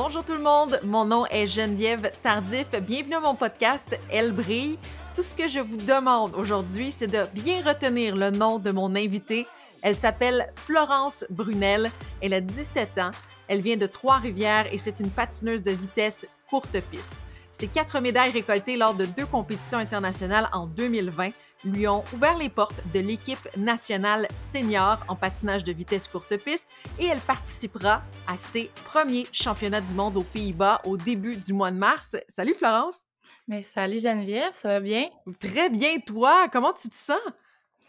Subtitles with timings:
[0.00, 2.68] Bonjour tout le monde, mon nom est Geneviève Tardif.
[2.82, 4.78] Bienvenue à mon podcast Elle brille.
[5.16, 8.94] Tout ce que je vous demande aujourd'hui, c'est de bien retenir le nom de mon
[8.94, 9.44] invitée.
[9.82, 11.90] Elle s'appelle Florence Brunel.
[12.20, 13.10] Elle a 17 ans.
[13.48, 17.24] Elle vient de Trois-Rivières et c'est une patineuse de vitesse courte piste.
[17.52, 21.30] Ses quatre médailles récoltées lors de deux compétitions internationales en 2020
[21.64, 26.68] lui ont ouvert les portes de l'équipe nationale senior en patinage de vitesse courte piste
[26.98, 31.70] et elle participera à ses premiers championnats du monde aux Pays-Bas au début du mois
[31.70, 32.16] de mars.
[32.28, 33.04] Salut Florence!
[33.48, 35.08] Mais salut Geneviève, ça va bien?
[35.40, 36.48] Très bien, toi!
[36.52, 37.18] Comment tu te sens?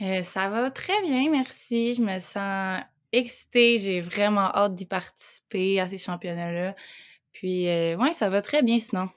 [0.02, 1.94] Euh, ça va très bien, merci.
[1.94, 2.82] Je me sens
[3.12, 3.78] excitée.
[3.78, 6.76] J'ai vraiment hâte d'y participer à ces championnats-là.
[7.34, 9.10] Puis, euh, ouais, ça va très bien sinon.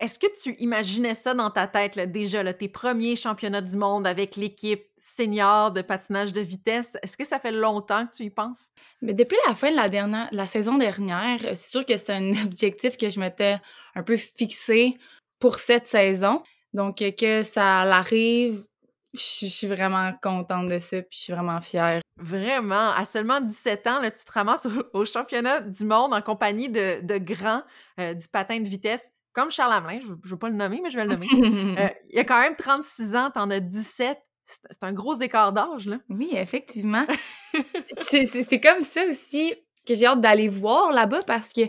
[0.00, 4.34] Est-ce que tu imaginais ça dans ta tête déjà, tes premiers championnats du monde avec
[4.34, 6.96] l'équipe senior de patinage de vitesse?
[7.02, 8.70] Est-ce que ça fait longtemps que tu y penses?
[9.02, 12.30] Mais depuis la fin de la, dernière, la saison dernière, c'est sûr que c'est un
[12.46, 13.58] objectif que je m'étais
[13.94, 14.96] un peu fixé
[15.38, 16.42] pour cette saison.
[16.72, 18.64] Donc, que ça arrive,
[19.12, 22.00] je suis vraiment contente de ça, puis je suis vraiment fière.
[22.16, 26.70] Vraiment, à seulement 17 ans, là, tu te ramasses au, championnat du monde en compagnie
[26.70, 27.62] de, de grands
[27.98, 30.90] euh, du patin de vitesse comme Charles Hamelin, je ne veux pas le nommer, mais
[30.90, 31.26] je vais le nommer.
[31.78, 34.18] euh, il a quand même 36 ans, t'en as 17.
[34.46, 35.98] C'est un gros écart d'âge, là.
[36.08, 37.06] Oui, effectivement.
[38.00, 39.54] c'est comme ça aussi
[39.86, 41.62] que j'ai hâte d'aller voir là-bas parce que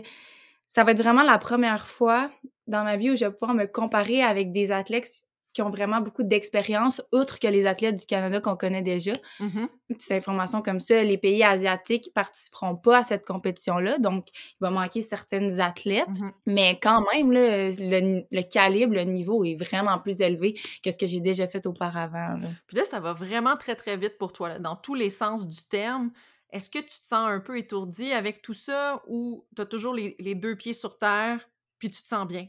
[0.66, 2.28] ça va être vraiment la première fois
[2.66, 5.06] dans ma vie où je vais pouvoir me comparer avec des athlètes
[5.52, 9.12] qui ont vraiment beaucoup d'expérience, outre que les athlètes du Canada qu'on connaît déjà.
[9.40, 14.56] Mmh Petite information comme ça, les pays asiatiques participeront pas à cette compétition-là, donc il
[14.62, 16.08] va manquer certaines athlètes.
[16.08, 21.06] Mmh Mais quand même, le, calibre, le niveau est vraiment plus élevé que ce que
[21.06, 22.40] j'ai déjà fait auparavant.
[22.66, 25.62] Puis là, ça va vraiment très, très vite pour toi, dans tous les sens du
[25.64, 26.10] terme.
[26.50, 29.94] Est-ce que tu te sens un peu étourdi avec tout ça ou tu as toujours
[29.94, 31.48] les, deux pieds sur terre
[31.78, 32.46] puis tu te sens bien?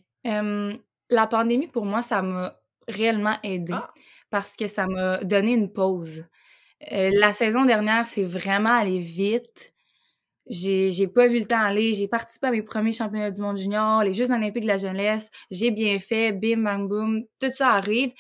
[1.10, 3.88] la pandémie, pour moi, ça m'a réellement aidé ah!
[4.30, 6.26] parce que ça m'a donné une pause.
[6.92, 9.74] Euh, la saison dernière, c'est vraiment allé vite.
[10.48, 11.94] J'ai pas vu le temps aller.
[11.94, 15.30] J'ai participé à mes premiers championnats du monde junior, les Jeux olympiques de la jeunesse.
[15.50, 17.24] J'ai bien fait, bim, bam, boum.
[17.40, 18.12] Tout ça arrive.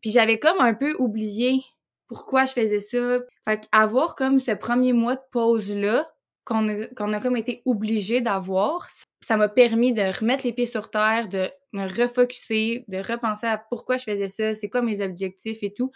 [0.00, 1.62] Puis j'avais comme un peu oublié
[2.08, 3.18] pourquoi je faisais ça.
[3.44, 6.08] Fait avoir comme ce premier mois de pause-là,
[6.46, 8.88] qu'on a, qu'on a comme été obligé d'avoir,
[9.20, 13.58] ça m'a permis de remettre les pieds sur terre, de me refocuser, de repenser à
[13.58, 15.90] pourquoi je faisais ça, c'est quoi mes objectifs et tout.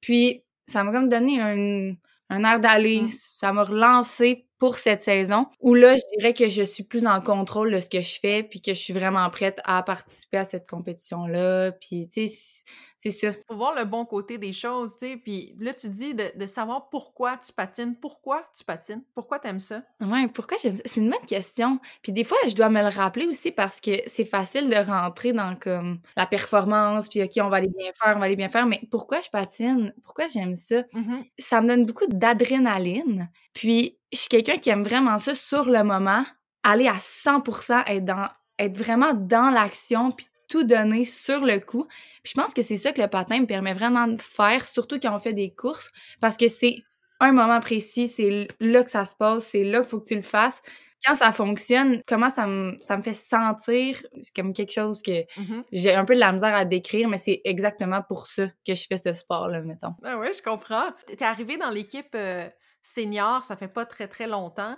[0.00, 1.94] Puis, ça m'a comme donné un,
[2.30, 3.08] un air d'aller, mmh.
[3.08, 7.20] ça m'a relancé pour cette saison, où là, je dirais que je suis plus en
[7.20, 10.44] contrôle de ce que je fais, puis que je suis vraiment prête à participer à
[10.44, 11.72] cette compétition-là.
[11.72, 12.64] Puis, tu sais,
[12.96, 13.32] c'est ça.
[13.46, 15.16] Faut voir le bon côté des choses, tu sais.
[15.16, 17.94] Puis là, tu dis de, savoir pourquoi tu patines.
[18.00, 19.02] Pourquoi tu patines?
[19.14, 19.82] Pourquoi tu aimes ça?
[20.00, 20.82] Ouais, pourquoi j'aime ça?
[20.86, 21.78] C'est une bonne question.
[22.02, 25.32] Puis des fois, je dois me le rappeler aussi parce que c'est facile de rentrer
[25.32, 28.48] dans comme la performance, puis OK, on va aller bien faire, on va aller bien
[28.48, 28.66] faire.
[28.66, 29.92] Mais pourquoi je patine?
[30.02, 30.82] Pourquoi j'aime ça?
[30.92, 33.30] Mmh ça me donne beaucoup d'adrénaline.
[33.52, 36.24] Puis je suis quelqu'un qui aime vraiment ça sur le moment,
[36.62, 38.28] aller à 100%, être, dans,
[38.58, 41.86] être vraiment dans l'action, puis tout donner sur le coup.
[42.22, 44.98] Puis je pense que c'est ça que le patin me permet vraiment de faire, surtout
[45.00, 45.90] quand on fait des courses,
[46.20, 46.82] parce que c'est
[47.20, 50.14] un moment précis, c'est là que ça se passe, c'est là qu'il faut que tu
[50.14, 50.62] le fasses.
[51.04, 55.22] Quand ça fonctionne, comment ça me, ça me fait sentir, c'est comme quelque chose que
[55.38, 58.74] mmh j'ai un peu de la misère à décrire, mais c'est exactement pour ça que
[58.74, 59.94] je fais ce sport-là, mettons.
[60.02, 60.88] Ah oui, je comprends.
[61.06, 62.48] T'es arrivé dans l'équipe euh,
[62.86, 64.76] senior, ça fait pas très, très longtemps.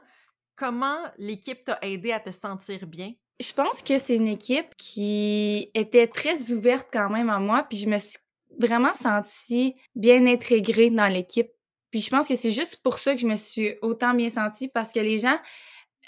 [0.56, 3.12] Comment l'équipe t'a aidé à te sentir bien?
[3.40, 7.78] Je pense que c'est une équipe qui était très ouverte quand même à moi, puis
[7.78, 8.18] je me suis
[8.58, 11.50] vraiment sentie bien intégrée dans l'équipe.
[11.90, 14.68] Puis je pense que c'est juste pour ça que je me suis autant bien sentie,
[14.68, 15.38] parce que les gens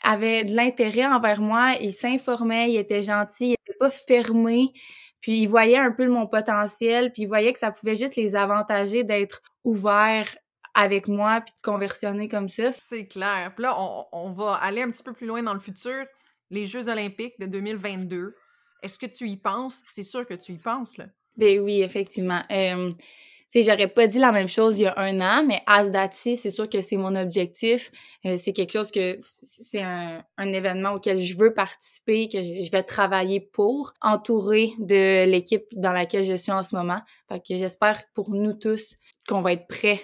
[0.03, 4.73] avaient de l'intérêt envers moi, ils s'informaient, ils étaient gentils, ils n'étaient pas fermés,
[5.21, 8.35] puis ils voyaient un peu mon potentiel, puis ils voyaient que ça pouvait juste les
[8.35, 10.35] avantager d'être ouverts
[10.81, 12.73] avec moi puis de conversionner comme ça.
[12.73, 13.53] C'est clair.
[13.55, 13.77] Puis là,
[14.13, 16.07] on, va aller un petit peu plus loin dans le futur.
[16.51, 18.35] Les Jeux olympiques de 2022.
[18.83, 19.83] Est-ce que tu y penses?
[19.85, 21.07] C'est sûr que tu y penses, là.
[21.37, 22.43] Ben oui, effectivement.
[22.51, 22.91] Euh,
[23.53, 25.85] tu sais, j'aurais pas dit la même chose il y a un an, mais à
[25.85, 27.91] ce c'est sûr que c'est mon objectif.
[28.25, 32.65] Euh, c'est quelque chose que c'est un, un, événement auquel je veux participer, que je,
[32.65, 37.01] je vais travailler pour, entouré de l'équipe dans laquelle je suis en ce moment.
[37.29, 38.97] Fait que j'espère pour nous tous
[39.29, 40.01] qu'on va être prêts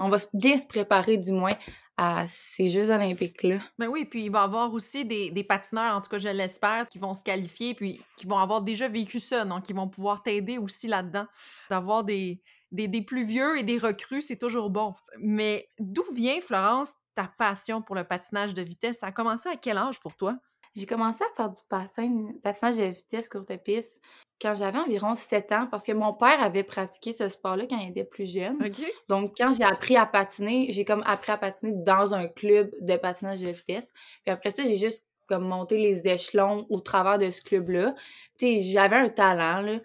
[0.00, 1.54] on va bien se préparer du moins
[1.96, 3.56] à ces Jeux olympiques-là.
[3.78, 6.88] Ben oui, puis il va y avoir aussi des, patineurs, en tout cas je l'espère,
[6.88, 10.22] qui vont se qualifier, puis qui vont avoir déjà vécu ça, donc ils vont pouvoir
[10.22, 11.26] t'aider aussi là-dedans.
[11.70, 14.94] D'avoir des, des, des, plus vieux et des recrues, c'est toujours bon.
[15.18, 18.98] Mais d'où vient, Florence, ta passion pour le patinage de vitesse?
[18.98, 20.36] Ça a commencé à quel âge pour toi?
[20.76, 24.02] J'ai commencé à faire du patin, passage de vitesse courte piste
[24.40, 27.90] quand j'avais environ 7 ans parce que mon père avait pratiqué ce sport-là quand il
[27.90, 28.62] était plus jeune.
[28.62, 28.84] OK.
[29.08, 32.96] Donc, quand j'ai appris à patiner, j'ai comme appris à patiner dans un club de
[32.96, 33.92] patinage de vitesse.
[34.24, 37.94] Puis après ça, j'ai juste comme monté les échelons au travers de ce club-là.
[38.38, 39.80] Tu sais, j'avais un talent, là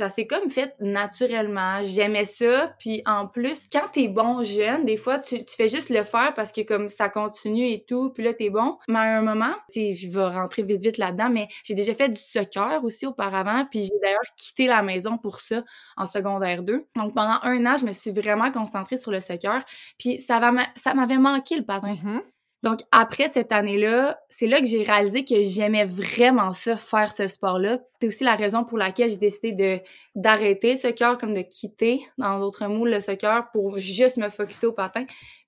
[0.00, 1.82] ça s'est comme fait naturellement.
[1.82, 2.74] J'aimais ça.
[2.78, 6.52] Puis en plus, quand t'es bon jeune, des fois, tu, fais juste le faire parce
[6.52, 8.10] que comme ça continue et tout.
[8.14, 8.78] Puis là, t'es bon.
[8.88, 12.20] Mais à un moment, je vais rentrer vite, vite là-dedans, mais j'ai déjà fait du
[12.20, 13.66] soccer aussi auparavant.
[13.70, 15.62] Puis j'ai d'ailleurs quitté la maison pour ça
[15.98, 16.86] en secondaire 2.
[16.96, 19.62] Donc pendant un an, je me suis vraiment concentrée sur le soccer.
[19.98, 20.40] Puis ça,
[20.76, 21.92] ça m'avait manqué le patin.
[21.92, 22.20] Mm-hmm.
[22.62, 27.26] Donc, après cette année-là, c'est là que j'ai réalisé que j'aimais vraiment ça, faire ce
[27.26, 27.78] sport-là.
[28.00, 29.78] C'est aussi la raison pour laquelle j'ai décidé de
[30.14, 34.66] d'arrêter ce cœur, comme de quitter, dans d'autres mots, le soccer pour juste me focuser
[34.66, 35.04] au patin.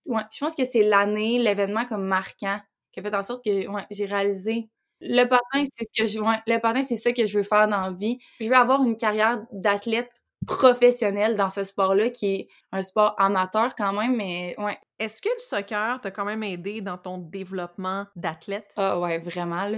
[0.07, 2.59] Ouais, je pense que c'est l'année, l'événement comme marquant
[2.93, 3.51] qui a fait en sorte que
[3.91, 4.69] j'ai réalisé
[5.01, 7.67] le patin, c'est ce que je ouais, le patin, c'est ça que je veux faire
[7.67, 8.19] dans la vie.
[8.41, 10.11] Je veux avoir une carrière d'athlète
[10.47, 14.79] professionnel dans ce sport-là, qui est un sport amateur quand même, mais ouais.
[14.99, 18.73] Est-ce que le soccer t'a quand même aidé dans ton développement d'athlète?
[18.77, 19.69] Ah ouais, vraiment.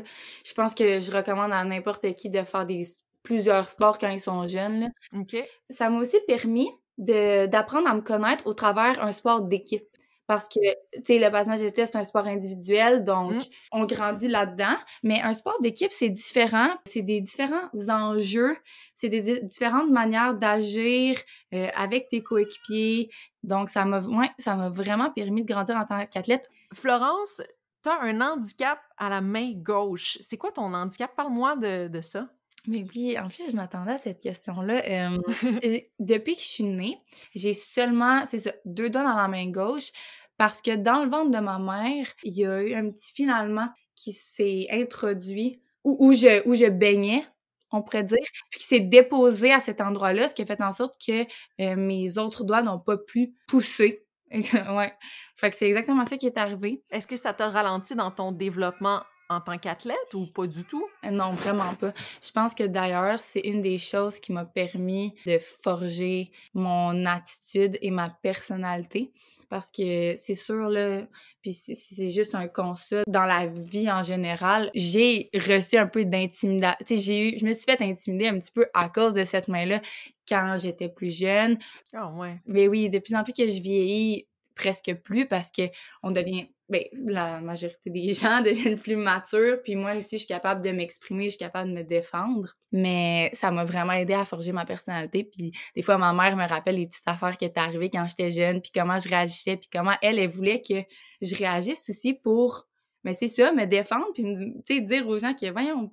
[0.44, 2.84] Je pense que je recommande à n'importe qui de faire des
[3.22, 4.80] plusieurs sports quand ils sont jeunes.
[4.80, 4.88] Là.
[5.14, 5.36] OK.
[5.70, 6.68] Ça m'a aussi permis
[6.98, 9.93] d'apprendre à me connaître au travers un sport d'équipe.
[10.26, 10.60] Parce que,
[10.94, 13.40] tu sais, le passage de vitesse, c'est un sport individuel, donc mmh.
[13.72, 14.76] on grandit là-dedans.
[15.02, 16.68] Mais un sport d'équipe, c'est différent.
[16.86, 18.56] C'est des différents enjeux,
[18.94, 21.18] c'est des différentes manières d'agir
[21.52, 23.10] euh, avec tes coéquipiers.
[23.42, 26.48] Donc, ça m'a ouais, ça m'a vraiment permis de grandir en tant qu'athlète.
[26.72, 27.42] Florence,
[27.82, 30.16] tu as un handicap à la main gauche.
[30.20, 31.14] C'est quoi ton handicap?
[31.14, 32.28] Parle-moi de, de ça.
[32.66, 35.10] Mais oui, en fait, je m'attendais à cette question-là.
[35.98, 36.98] depuis que je suis née,
[37.34, 39.90] j'ai seulement, c'est ça, deux doigts dans la main gauche
[40.36, 43.68] parce que dans le ventre de ma mère, il y a eu un petit finalement
[43.94, 47.24] qui s'est introduit où, je, où je baignais,
[47.70, 48.18] on pourrait dire,
[48.50, 51.26] puis qui s'est déposé à cet endroit-là, ce qui a fait en sorte que
[51.74, 54.04] mes autres doigts n'ont pas pu pousser.
[54.30, 54.92] ouais.
[55.36, 56.82] Fait que c'est exactement ça qui est arrivé.
[56.90, 60.86] Est-ce que ça t'a ralenti dans ton développement en tant qu'athlète ou pas du tout?
[61.04, 61.92] Euh, non, vraiment pas.
[62.22, 67.78] Je pense que d'ailleurs, c'est une des choses qui m'a permis de forger mon attitude
[67.80, 69.12] et ma personnalité.
[69.48, 71.02] Parce que c'est sûr, là,
[71.40, 74.70] puis c'est juste un constat dans la vie en général.
[74.74, 76.76] J'ai reçu un peu d'intimidation.
[76.86, 79.22] Tu sais, j'ai eu, je me suis fait intimider un petit peu à cause de
[79.22, 79.80] cette main-là
[80.28, 81.58] quand j'étais plus jeune.
[81.94, 82.40] Oh, ouais.
[82.46, 85.62] Mais oui, de plus en plus que je vieillis, presque plus parce que
[86.02, 90.28] on devient ben, la majorité des gens deviennent plus matures, puis moi aussi, je suis
[90.28, 92.54] capable de m'exprimer, je suis capable de me défendre.
[92.72, 95.24] Mais ça m'a vraiment aidé à forger ma personnalité.
[95.24, 98.30] Puis des fois, ma mère me rappelle les petites affaires qui étaient arrivées quand j'étais
[98.30, 100.82] jeune, puis comment je réagissais, puis comment elle, elle voulait que
[101.20, 102.66] je réagisse aussi pour,
[103.04, 105.92] mais c'est ça, me défendre, puis, dire aux gens que, voyons,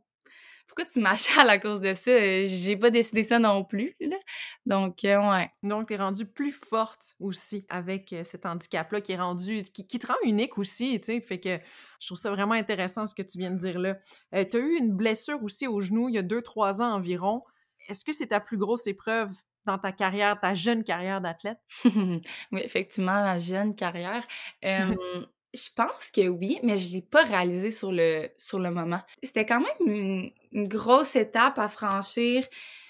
[0.67, 2.11] pourquoi tu m'achales à cause de ça?
[2.11, 3.95] Euh, j'ai pas décidé ça non plus.
[3.99, 4.17] Là.
[4.65, 5.49] Donc, euh, ouais.
[5.63, 9.99] Donc, tu es rendue plus forte aussi avec euh, cet handicap-là qui est rendu, qui,
[9.99, 11.21] te rend unique aussi, tu sais.
[11.21, 11.59] Fait que
[11.99, 13.95] je trouve ça vraiment intéressant ce que tu viens de dire là.
[14.31, 17.43] tu as eu une blessure aussi au genou il y a deux, trois ans environ.
[17.89, 19.31] Est-ce que c'est ta plus grosse épreuve
[19.65, 21.59] dans ta carrière, ta jeune carrière d'athlète?
[21.85, 24.25] oui, effectivement, ma jeune carrière.
[25.53, 29.01] Je pense que oui, mais je l'ai pas réalisé sur le, sur le moment.
[29.21, 32.45] C'était quand même une, grosse étape à franchir.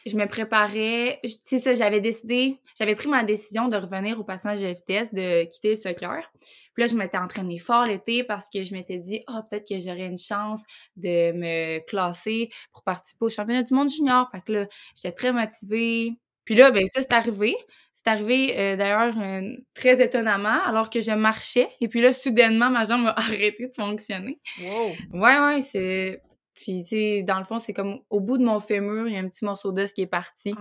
[0.06, 1.20] Je me préparais.
[1.44, 5.46] C'est ça, j'avais décidé, j'avais pris ma décision de revenir au passage de vitesse, de
[5.46, 6.32] quitter le soccer.
[6.74, 9.78] Puis là, je m'étais entraînée fort l'été parce que je m'étais dit, oh, peut-être que
[9.78, 10.62] j'aurais une chance
[10.96, 14.30] de me classer pour participer au championnat du monde junior.
[14.32, 16.14] Fait que là, j'étais très motivée.
[16.46, 17.56] Puis là, ben ça, c'est arrivé.
[18.04, 21.70] C'est arrivé euh, d'ailleurs euh, très étonnamment alors que je marchais.
[21.82, 24.40] Et puis là, soudainement, ma jambe a arrêté de fonctionner.
[24.62, 25.20] Wow!
[25.22, 26.22] Ouais, ouais, c'est...
[26.56, 29.18] Puis, tu sais, dans le fond, c'est comme au bout de mon fémur, il y
[29.18, 30.54] a un petit morceau d'os qui est parti.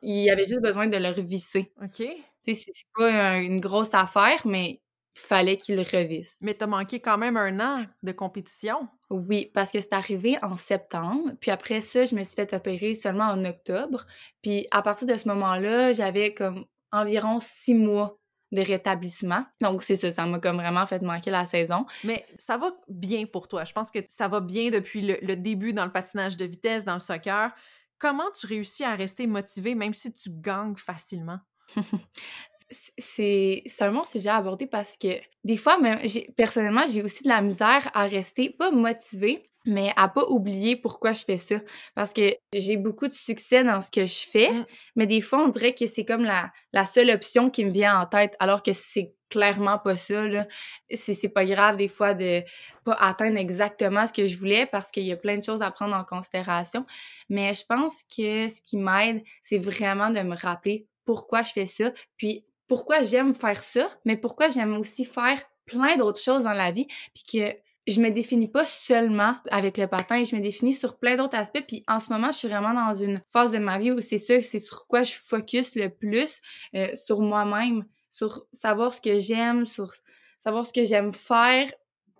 [0.00, 1.70] Il y avait juste besoin de le revisser.
[1.82, 2.06] OK.
[2.42, 4.80] Tu sais, c'est pas une grosse affaire, mais
[5.14, 6.38] fallait qu'il revisse.
[6.42, 8.88] Mais t'as manqué quand même un an de compétition.
[9.10, 11.32] Oui, parce que c'est arrivé en septembre.
[11.40, 14.06] Puis après ça, je me suis fait opérer seulement en octobre.
[14.42, 18.18] Puis à partir de ce moment-là, j'avais comme environ six mois
[18.52, 19.44] de rétablissement.
[19.60, 21.86] Donc, c'est ça, ça m'a comme vraiment fait manquer la saison.
[22.04, 23.64] Mais ça va bien pour toi.
[23.64, 26.84] Je pense que ça va bien depuis le, le début dans le patinage de vitesse,
[26.84, 27.50] dans le soccer.
[27.98, 31.38] Comment tu réussis à rester motivé même si tu gagnes facilement?
[32.98, 35.08] c'est un bon sujet à aborder parce que
[35.44, 35.98] des fois, même,
[36.36, 41.12] personnellement, j'ai aussi de la misère à rester pas motivée, mais à pas oublier pourquoi
[41.12, 41.56] je fais ça.
[41.94, 44.66] Parce que j'ai beaucoup de succès dans ce que je fais, mmh.
[44.96, 48.00] mais des fois, on dirait que c'est comme la, la seule option qui me vient
[48.00, 50.26] en tête, alors que c'est clairement pas ça.
[50.26, 50.46] Là.
[50.90, 52.42] C'est, c'est pas grave des fois de
[52.84, 55.70] pas atteindre exactement ce que je voulais parce qu'il y a plein de choses à
[55.70, 56.84] prendre en considération.
[57.30, 61.66] Mais je pense que ce qui m'aide, c'est vraiment de me rappeler pourquoi je fais
[61.66, 66.54] ça, puis pourquoi j'aime faire ça, mais pourquoi j'aime aussi faire plein d'autres choses dans
[66.54, 67.54] la vie, puis que
[67.86, 71.62] je me définis pas seulement avec le patin, je me définis sur plein d'autres aspects.
[71.68, 74.16] Puis en ce moment, je suis vraiment dans une phase de ma vie où c'est
[74.16, 76.40] ça, c'est sur quoi je focus le plus,
[76.74, 79.92] euh, sur moi-même, sur savoir ce que j'aime, sur
[80.38, 81.70] savoir ce que j'aime faire,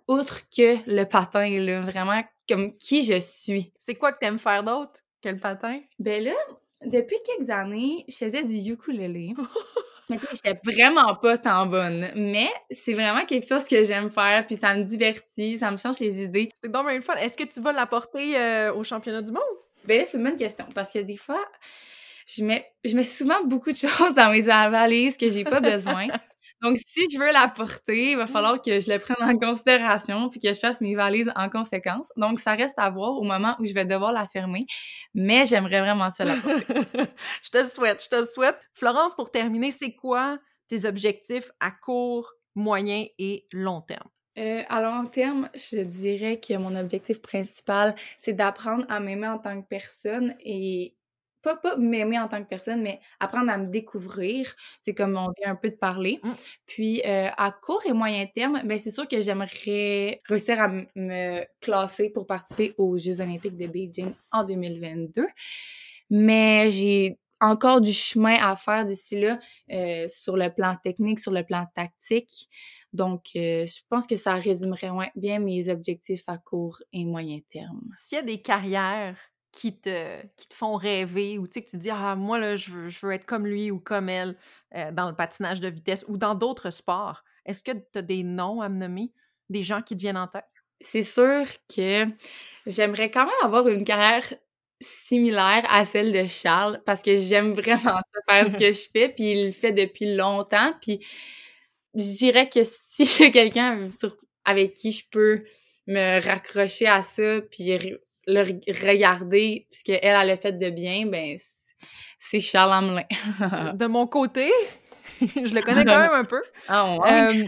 [0.07, 3.73] outre que le patin, là, vraiment comme qui je suis.
[3.79, 5.79] C'est quoi que t'aimes faire d'autre que le patin?
[5.97, 6.35] Ben là,
[6.85, 9.33] depuis quelques années, je faisais du ukulélé.
[10.13, 12.07] Mais tu sais, j'étais vraiment pas tant bonne.
[12.15, 15.99] Mais c'est vraiment quelque chose que j'aime faire, puis ça me divertit, ça me change
[15.99, 16.49] les idées.
[16.61, 17.15] C'est donc bien fun.
[17.15, 19.41] Est-ce que tu vas l'apporter euh, au championnat du monde?
[19.85, 21.43] Ben là, c'est une bonne question, parce que des fois,
[22.27, 26.07] je mets, je mets souvent beaucoup de choses dans mes valises que j'ai pas besoin.
[26.63, 30.29] Donc, si je veux la porter, il va falloir que je le prenne en considération
[30.29, 32.07] puis que je fasse mes valises en conséquence.
[32.15, 34.65] Donc, ça reste à voir au moment où je vais devoir la fermer,
[35.13, 36.65] mais j'aimerais vraiment ça la porter.
[37.43, 38.57] je te le souhaite, je te le souhaite.
[38.73, 40.39] Florence, pour terminer, c'est quoi
[40.69, 44.07] tes objectifs à court, moyen et long terme?
[44.39, 49.37] Euh, à long terme, je dirais que mon objectif principal, c'est d'apprendre à m'aimer en
[49.37, 50.95] tant que personne et
[51.43, 54.55] pas, pas m'aimer en tant que personne, mais apprendre à me découvrir.
[54.81, 56.19] C'est comme on vient un peu de parler.
[56.23, 56.29] Mmh.
[56.65, 61.43] Puis euh, à court et moyen terme, ben c'est sûr que j'aimerais réussir à me
[61.61, 65.27] classer pour participer aux Jeux olympiques de Beijing en 2022.
[66.09, 69.39] Mais j'ai encore du chemin à faire d'ici là
[69.71, 72.47] euh, sur le plan technique, sur le plan tactique.
[72.93, 77.81] Donc, euh, je pense que ça résumerait bien mes objectifs à court et moyen terme.
[77.97, 79.17] S'il y a des carrières
[79.53, 82.55] qui te, qui te font rêver ou tu sais que tu dis ah moi là
[82.57, 84.35] je veux, être comme lui ou comme elle
[84.75, 87.23] euh, dans le patinage de vitesse ou dans d'autres sports.
[87.45, 89.13] Est-ce que tu as des noms à me nommer,
[89.49, 90.43] des gens qui te viennent en tête?
[90.81, 92.05] C'est sûr que
[92.65, 94.25] j'aimerais quand même avoir une carrière
[94.81, 99.09] similaire à celle de Charles parce que j'aime vraiment ça faire ce que je fais
[99.09, 101.05] puis il le fait depuis longtemps puis
[101.93, 103.87] je dirais que si j'ai quelqu'un
[104.45, 105.43] avec qui je peux
[105.85, 108.43] me raccrocher à ça puis le
[108.85, 111.37] regarder, puisque elle, a le fait de bien, ben
[112.19, 113.05] c'est Charles Hamelin.
[113.73, 114.49] de mon côté,
[115.21, 116.41] je le connais quand même un peu.
[116.67, 117.47] Ah ouais.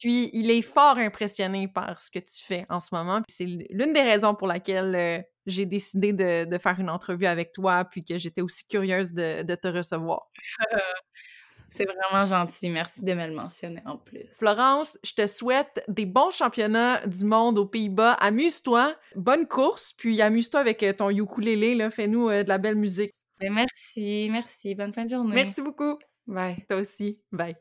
[0.00, 3.22] puis il est fort impressionné par ce que tu fais en ce moment.
[3.22, 7.26] Puis c'est l'une des raisons pour laquelle euh, j'ai décidé de, de, faire une entrevue
[7.26, 10.30] avec toi, puis que j'étais aussi curieuse de, de te recevoir.
[11.74, 12.70] C'est vraiment gentil.
[12.70, 14.24] Merci de me le mentionner en plus.
[14.38, 18.12] Florence, je te souhaite des bons championnats du monde aux Pays-Bas.
[18.12, 21.90] Amuse-toi, bonne course, puis amuse-toi avec euh, ton ukulélé.
[21.90, 23.12] Fais-nous euh, de la belle musique.
[23.40, 24.76] Ben, merci, merci.
[24.76, 25.34] Bonne fin de journée.
[25.34, 25.98] Merci beaucoup.
[26.28, 26.64] Bye.
[26.68, 27.20] Toi aussi.
[27.32, 27.56] Bye.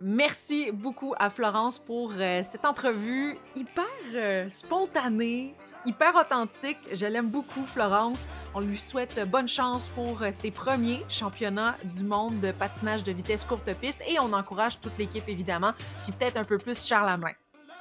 [0.00, 5.54] Merci beaucoup à Florence pour euh, cette entrevue hyper spontanée,
[5.86, 6.78] hyper authentique.
[6.92, 8.28] Je l'aime beaucoup, Florence.
[8.54, 13.12] On lui souhaite bonne chance pour euh, ses premiers championnats du monde de patinage de
[13.12, 15.72] vitesse courte piste et on encourage toute l'équipe, évidemment,
[16.04, 17.06] puis peut-être un peu plus Charles.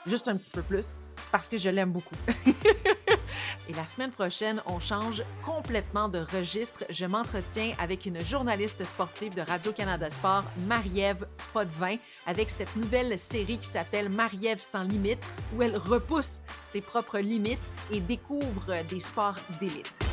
[0.05, 0.99] Juste un petit peu plus,
[1.31, 2.15] parce que je l'aime beaucoup.
[3.69, 6.83] Et la semaine prochaine, on change complètement de registre.
[6.89, 13.57] Je m'entretiens avec une journaliste sportive de Radio-Canada Sport, Marie-Ève Potvin, avec cette nouvelle série
[13.57, 15.23] qui s'appelle Marie-Ève sans limite,
[15.55, 17.59] où elle repousse ses propres limites
[17.91, 20.04] et découvre des sports d'élite.